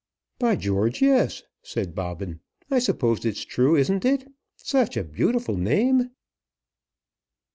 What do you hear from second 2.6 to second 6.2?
"I suppose it's true; isn't it? Such a beautiful name!"